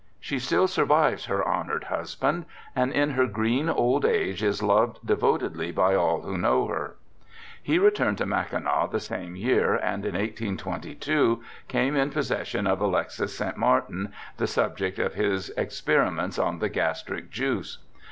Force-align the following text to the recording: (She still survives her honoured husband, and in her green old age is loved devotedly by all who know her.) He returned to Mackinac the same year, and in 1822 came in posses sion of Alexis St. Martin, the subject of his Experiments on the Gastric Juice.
(She 0.19 0.39
still 0.39 0.67
survives 0.67 1.25
her 1.25 1.47
honoured 1.47 1.83
husband, 1.83 2.45
and 2.75 2.91
in 2.91 3.11
her 3.11 3.27
green 3.27 3.69
old 3.69 4.03
age 4.03 4.41
is 4.41 4.63
loved 4.63 4.97
devotedly 5.05 5.71
by 5.71 5.93
all 5.93 6.21
who 6.21 6.39
know 6.39 6.65
her.) 6.69 6.95
He 7.61 7.77
returned 7.77 8.17
to 8.17 8.25
Mackinac 8.25 8.89
the 8.89 8.99
same 8.99 9.35
year, 9.35 9.75
and 9.75 10.03
in 10.03 10.15
1822 10.15 11.43
came 11.67 11.95
in 11.95 12.09
posses 12.09 12.47
sion 12.47 12.65
of 12.65 12.81
Alexis 12.81 13.37
St. 13.37 13.57
Martin, 13.57 14.11
the 14.37 14.47
subject 14.47 14.97
of 14.97 15.13
his 15.13 15.51
Experiments 15.51 16.39
on 16.39 16.57
the 16.57 16.69
Gastric 16.69 17.29
Juice. 17.29 17.77